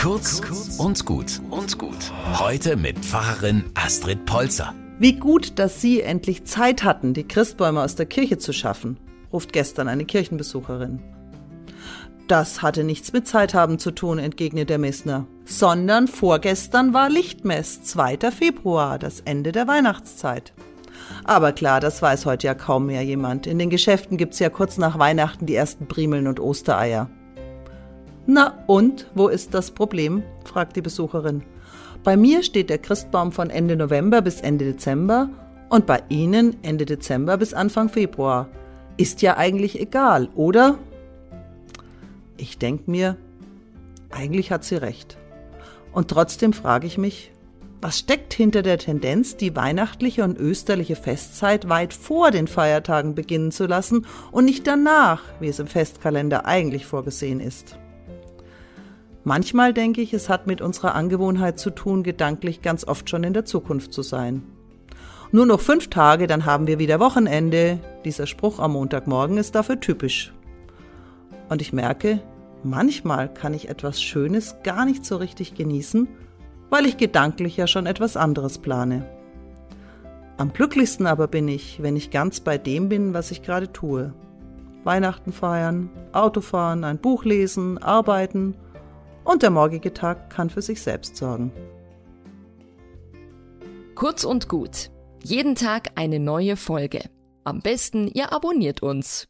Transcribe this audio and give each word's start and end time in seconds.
Kurz 0.00 0.40
und 0.78 1.04
gut 1.04 1.42
und 1.50 1.76
gut. 1.76 2.10
Heute 2.38 2.78
mit 2.78 2.98
Pfarrerin 3.00 3.64
Astrid 3.74 4.24
Polzer. 4.24 4.74
Wie 4.98 5.12
gut, 5.12 5.58
dass 5.58 5.82
Sie 5.82 6.00
endlich 6.00 6.44
Zeit 6.46 6.84
hatten, 6.84 7.12
die 7.12 7.28
Christbäume 7.28 7.82
aus 7.82 7.96
der 7.96 8.06
Kirche 8.06 8.38
zu 8.38 8.54
schaffen, 8.54 8.98
ruft 9.30 9.52
gestern 9.52 9.88
eine 9.88 10.06
Kirchenbesucherin. 10.06 11.02
Das 12.28 12.62
hatte 12.62 12.82
nichts 12.82 13.12
mit 13.12 13.28
Zeithaben 13.28 13.78
zu 13.78 13.90
tun, 13.90 14.18
entgegnet 14.18 14.70
der 14.70 14.78
Messner, 14.78 15.26
sondern 15.44 16.08
vorgestern 16.08 16.94
war 16.94 17.10
Lichtmess, 17.10 17.82
2. 17.82 18.30
Februar, 18.30 18.98
das 18.98 19.20
Ende 19.20 19.52
der 19.52 19.68
Weihnachtszeit. 19.68 20.54
Aber 21.24 21.52
klar, 21.52 21.80
das 21.80 22.00
weiß 22.00 22.24
heute 22.24 22.46
ja 22.46 22.54
kaum 22.54 22.86
mehr 22.86 23.02
jemand. 23.02 23.46
In 23.46 23.58
den 23.58 23.68
Geschäften 23.68 24.16
gibt's 24.16 24.38
ja 24.38 24.48
kurz 24.48 24.78
nach 24.78 24.98
Weihnachten 24.98 25.44
die 25.44 25.56
ersten 25.56 25.88
Primeln 25.88 26.26
und 26.26 26.40
Ostereier. 26.40 27.10
Na 28.32 28.62
und, 28.68 29.08
wo 29.16 29.26
ist 29.26 29.54
das 29.54 29.72
Problem? 29.72 30.22
fragt 30.44 30.76
die 30.76 30.82
Besucherin. 30.82 31.42
Bei 32.04 32.16
mir 32.16 32.44
steht 32.44 32.70
der 32.70 32.78
Christbaum 32.78 33.32
von 33.32 33.50
Ende 33.50 33.74
November 33.74 34.22
bis 34.22 34.40
Ende 34.40 34.66
Dezember 34.66 35.28
und 35.68 35.84
bei 35.84 36.00
Ihnen 36.10 36.56
Ende 36.62 36.86
Dezember 36.86 37.38
bis 37.38 37.54
Anfang 37.54 37.88
Februar. 37.88 38.46
Ist 38.96 39.20
ja 39.20 39.36
eigentlich 39.36 39.80
egal, 39.80 40.28
oder? 40.36 40.78
Ich 42.36 42.56
denk 42.56 42.86
mir, 42.86 43.16
eigentlich 44.10 44.52
hat 44.52 44.62
sie 44.62 44.76
recht. 44.76 45.18
Und 45.90 46.06
trotzdem 46.06 46.52
frage 46.52 46.86
ich 46.86 46.98
mich, 46.98 47.32
was 47.80 47.98
steckt 47.98 48.32
hinter 48.32 48.62
der 48.62 48.78
Tendenz, 48.78 49.38
die 49.38 49.56
weihnachtliche 49.56 50.22
und 50.22 50.38
österliche 50.38 50.94
Festzeit 50.94 51.68
weit 51.68 51.92
vor 51.92 52.30
den 52.30 52.46
Feiertagen 52.46 53.16
beginnen 53.16 53.50
zu 53.50 53.66
lassen 53.66 54.06
und 54.30 54.44
nicht 54.44 54.68
danach, 54.68 55.24
wie 55.40 55.48
es 55.48 55.58
im 55.58 55.66
Festkalender 55.66 56.46
eigentlich 56.46 56.86
vorgesehen 56.86 57.40
ist? 57.40 57.76
Manchmal 59.24 59.74
denke 59.74 60.00
ich, 60.00 60.14
es 60.14 60.30
hat 60.30 60.46
mit 60.46 60.62
unserer 60.62 60.94
Angewohnheit 60.94 61.58
zu 61.58 61.70
tun, 61.70 62.02
gedanklich 62.02 62.62
ganz 62.62 62.86
oft 62.86 63.10
schon 63.10 63.22
in 63.22 63.34
der 63.34 63.44
Zukunft 63.44 63.92
zu 63.92 64.02
sein. 64.02 64.42
Nur 65.30 65.46
noch 65.46 65.60
fünf 65.60 65.88
Tage, 65.88 66.26
dann 66.26 66.46
haben 66.46 66.66
wir 66.66 66.78
wieder 66.78 67.00
Wochenende. 67.00 67.78
Dieser 68.04 68.26
Spruch 68.26 68.58
am 68.58 68.72
Montagmorgen 68.72 69.36
ist 69.36 69.54
dafür 69.54 69.78
typisch. 69.78 70.32
Und 71.50 71.60
ich 71.60 71.72
merke, 71.72 72.20
manchmal 72.64 73.32
kann 73.32 73.52
ich 73.52 73.68
etwas 73.68 74.02
Schönes 74.02 74.56
gar 74.64 74.86
nicht 74.86 75.04
so 75.04 75.16
richtig 75.18 75.54
genießen, 75.54 76.08
weil 76.70 76.86
ich 76.86 76.96
gedanklich 76.96 77.56
ja 77.56 77.66
schon 77.66 77.86
etwas 77.86 78.16
anderes 78.16 78.58
plane. 78.58 79.06
Am 80.38 80.52
glücklichsten 80.54 81.06
aber 81.06 81.28
bin 81.28 81.46
ich, 81.46 81.82
wenn 81.82 81.96
ich 81.96 82.10
ganz 82.10 82.40
bei 82.40 82.56
dem 82.56 82.88
bin, 82.88 83.12
was 83.12 83.30
ich 83.30 83.42
gerade 83.42 83.70
tue. 83.70 84.14
Weihnachten 84.82 85.32
feiern, 85.32 85.90
Autofahren, 86.12 86.84
ein 86.84 86.96
Buch 86.96 87.26
lesen, 87.26 87.76
arbeiten– 87.76 88.54
und 89.24 89.42
der 89.42 89.50
morgige 89.50 89.92
Tag 89.92 90.30
kann 90.30 90.50
für 90.50 90.62
sich 90.62 90.82
selbst 90.82 91.16
sorgen. 91.16 91.52
Kurz 93.94 94.24
und 94.24 94.48
gut. 94.48 94.90
Jeden 95.22 95.54
Tag 95.54 95.90
eine 95.96 96.18
neue 96.18 96.56
Folge. 96.56 97.02
Am 97.44 97.60
besten, 97.60 98.08
ihr 98.08 98.32
abonniert 98.32 98.82
uns. 98.82 99.29